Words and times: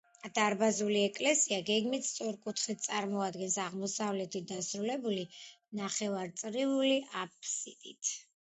დარბაზული 0.35 1.01
ეკლესია 1.07 1.59
გეგმით 1.67 2.07
სწორკუთხედს 2.07 2.89
წარმოადგენს, 2.89 3.59
აღმოსავლეთით 3.65 4.49
დასრულებული 4.55 5.29
ნახევარწრიული 5.83 6.97
აბსიდით. 7.27 8.13